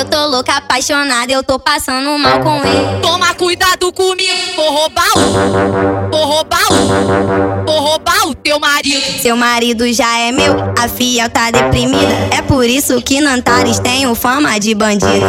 [0.00, 3.02] Eu tô louca, apaixonada, eu tô passando mal com ele.
[3.02, 9.20] Toma cuidado comigo, vou roubar o, vou roubar o, vou roubar o teu marido.
[9.20, 12.30] Seu marido já é meu, a fiel tá deprimida.
[12.34, 15.26] É por isso que Nantares tem o fama de bandido.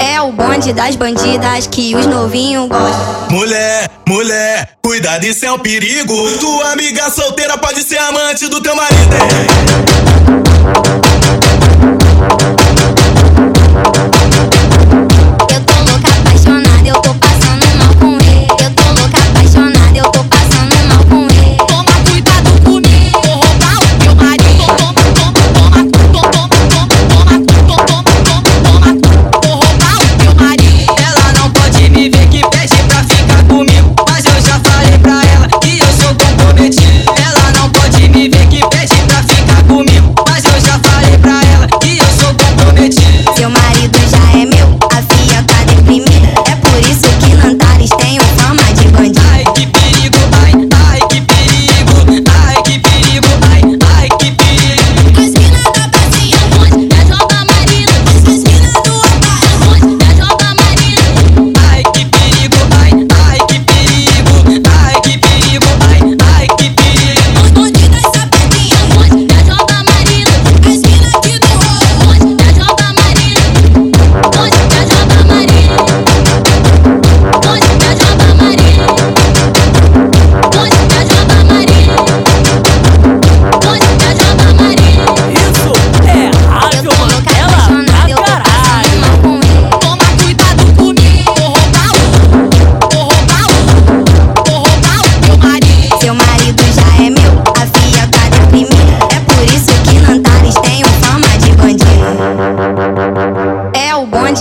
[0.00, 3.28] É o bonde das bandidas que os novinhos gostam.
[3.30, 6.38] Mulher, mulher, cuidado, isso é um perigo.
[6.38, 9.83] Tua amiga solteira pode ser amante do teu marido.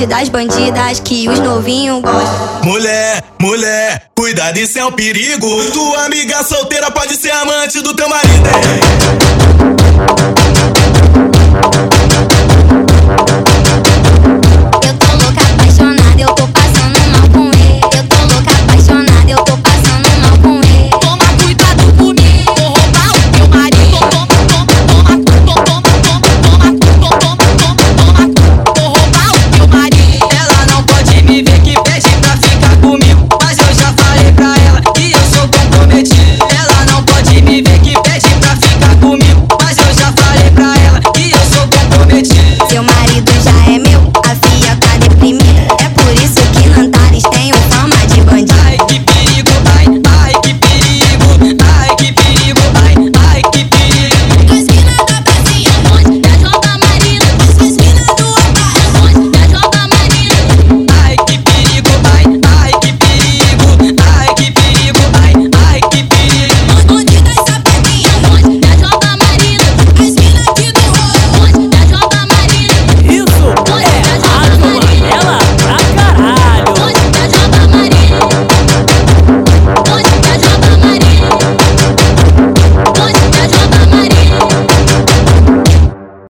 [0.04, 2.62] longe das bandidas que os novinhos gostam.
[2.64, 5.48] Mulher, mulher, cuidado, isso é um perigo.
[5.72, 9.53] Tua amiga solteira pode ser amante do teu marido.